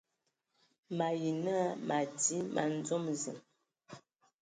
Mayi 0.97 1.29
nə 1.45 1.55
madi 1.87 2.37
man 2.53 2.71
dzom 2.85 3.05
ziŋ. 3.21 3.37